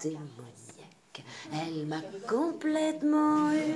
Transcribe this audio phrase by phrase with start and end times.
[0.00, 1.24] démoniaque.
[1.52, 3.74] Elle m'a complètement eu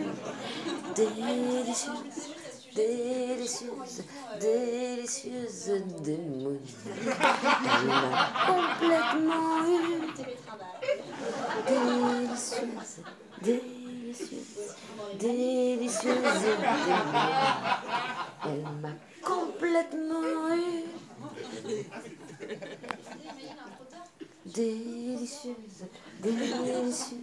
[0.94, 2.34] délicieuse,
[2.74, 4.04] délicieuse,
[4.40, 5.70] délicieuse
[6.02, 6.60] démoniaque.
[7.64, 8.12] Elle m'a
[8.46, 9.78] complètement eu
[11.66, 12.94] délicieuse,
[13.42, 14.76] délicieuse,
[15.18, 17.10] délicieuse démoniaque.
[18.44, 18.94] Elle m'a
[19.24, 20.84] complètement eu.
[24.46, 24.99] Des...
[25.42, 25.88] Délicieuse,
[26.20, 27.14] délicieuse,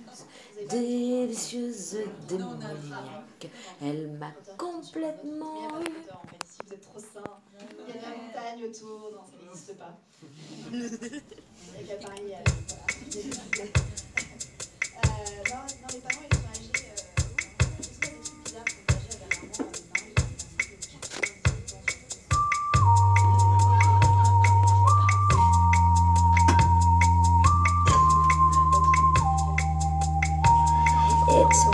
[0.70, 3.50] délicieuse, démoniaque.
[3.82, 5.86] Elle m'a complètement eu.
[6.44, 7.24] Si vous êtes trop sain,
[7.60, 9.98] il y a de la montagne autour, non, ça n'existe pas.
[11.80, 12.34] Il y a qu'à Paris.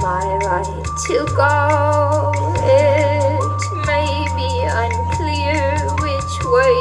[0.01, 2.31] My right to go.
[2.63, 6.77] It may be unclear which way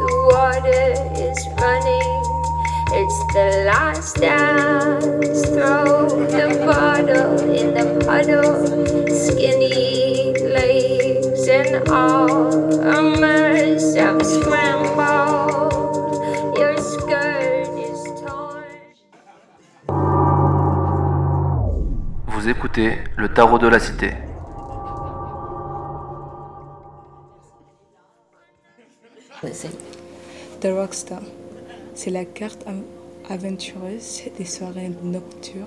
[0.00, 2.22] the water is running.
[2.96, 5.48] It's the last dance.
[5.48, 8.83] Throw the bottle in the puddle.
[22.44, 24.12] Vous écoutez le tarot de la cité.
[29.50, 29.70] C'est
[30.60, 31.22] The Rockstar.
[31.94, 32.66] C'est la carte
[33.30, 35.64] aventureuse des soirées nocturnes,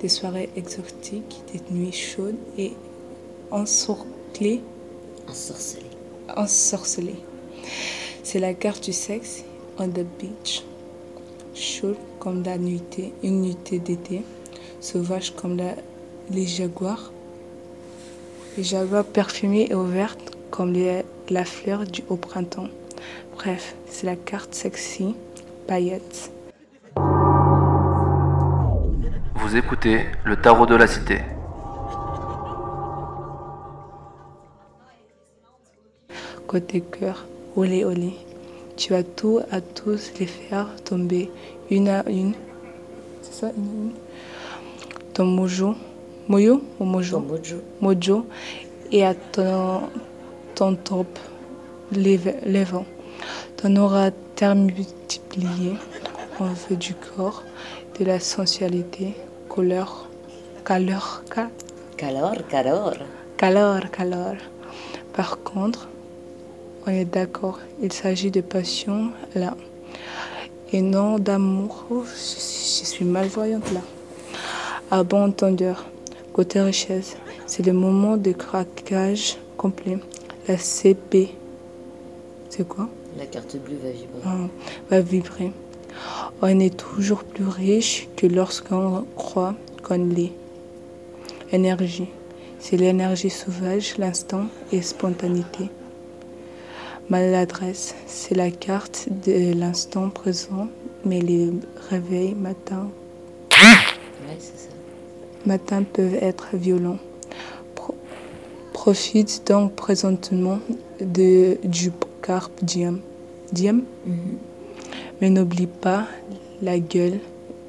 [0.00, 2.72] des soirées exotiques, des nuits chaudes et
[3.52, 4.60] ensorclées,
[5.28, 5.86] ensorcelé.
[6.36, 7.22] ensorcelées.
[8.24, 9.44] C'est la carte du sexe
[9.78, 10.64] on the beach.
[11.54, 14.24] Chaude comme la nuitée, une nuitée d'été.
[14.80, 15.76] Sauvage comme la-
[16.30, 17.12] les jaguars.
[18.56, 22.68] Les jaguars perfumés et ouvertes comme les- la fleur du au printemps.
[23.34, 25.14] Bref, c'est la carte sexy,
[25.66, 26.32] paillettes.
[29.36, 31.20] Vous écoutez le tarot de la cité.
[36.46, 38.14] Côté cœur, olé olé.
[38.76, 41.30] Tu vas tout à tous les faire tomber
[41.70, 42.32] une à une.
[43.22, 43.92] C'est ça, une à une?
[45.12, 45.74] Ton mojo.
[46.28, 47.20] Moyo ou mojo?
[47.20, 47.56] Mojo.
[47.80, 48.26] Mojo.
[48.92, 49.82] Et à ton,
[50.54, 51.18] ton top,
[51.92, 52.86] les, les vents.
[53.56, 54.10] Ton aura
[54.54, 55.72] multiplié
[56.38, 57.42] en feu du corps,
[57.98, 59.14] de la sensualité,
[59.48, 60.08] couleur,
[60.64, 61.22] Calor,
[61.96, 62.94] calor.
[63.38, 64.36] Calor, calor.
[65.14, 65.88] Par contre,
[66.86, 69.56] on est d'accord, il s'agit de passion là.
[70.72, 71.86] Et non d'amour.
[71.90, 73.80] Oh, je, je suis malvoyante là.
[74.90, 75.86] À bon entendeur,
[76.38, 76.60] côté
[77.46, 79.98] c'est le moment de craquage complet.
[80.46, 81.34] La CP,
[82.48, 82.88] c'est quoi?
[83.16, 84.20] La carte bleue va vibrer.
[84.24, 84.46] Ah,
[84.88, 85.50] va vibrer.
[86.40, 90.30] On est toujours plus riche que lorsqu'on croit qu'on l'est.
[91.50, 92.06] Énergie.
[92.60, 95.70] C'est l'énergie sauvage, l'instant et spontanéité.
[97.08, 97.96] Maladresse.
[98.06, 100.68] C'est la carte de l'instant présent,
[101.04, 101.50] mais les
[101.90, 102.86] réveils matin,
[103.50, 104.77] Ouais, c'est ça.
[105.48, 106.98] Matin peuvent être violents.
[107.74, 107.96] Pro-
[108.72, 110.58] profite donc présentement
[111.00, 111.90] de, du
[112.22, 113.00] carpe diem.
[113.52, 113.82] Diem?
[115.20, 116.04] Mais n'oublie pas
[116.62, 117.18] la gueule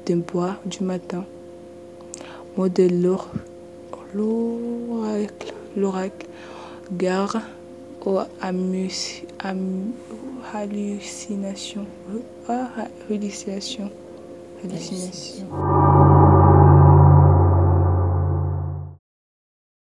[0.06, 1.24] de bois du matin.
[2.56, 2.86] Mot de
[4.14, 6.26] l'oracle, l'oracle,
[6.92, 7.40] gare
[8.04, 9.92] aux amus- am-
[10.52, 11.86] hallucinations.
[12.48, 12.68] Ah,
[13.08, 13.90] hallucinations.
[14.62, 15.46] Hallucinations.